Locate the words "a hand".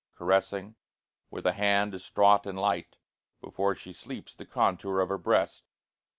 1.45-1.91